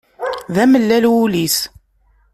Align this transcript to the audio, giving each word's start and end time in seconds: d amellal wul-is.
d 0.53 0.57
amellal 0.63 1.05
wul-is. 1.11 1.57